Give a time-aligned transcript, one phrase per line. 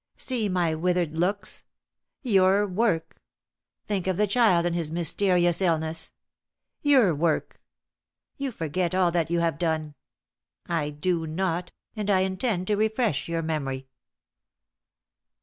[0.17, 1.63] See my withered looks
[2.23, 3.21] your work.
[3.85, 6.11] Think of the child and his mysterious illness
[6.81, 7.61] your work.
[8.35, 9.93] You forget all that you have done.
[10.65, 13.89] I do not; and I intend to refresh your memory."